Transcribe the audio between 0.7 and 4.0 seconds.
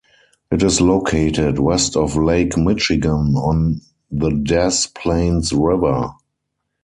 located west of Lake Michigan on